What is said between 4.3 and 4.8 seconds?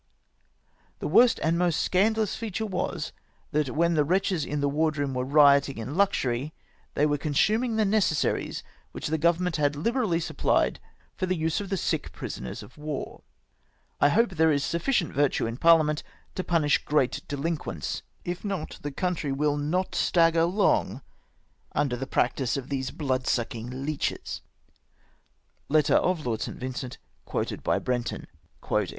in the